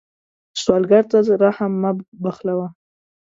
[0.61, 1.91] سوالګر ته رحم مه
[2.23, 2.67] بخلوه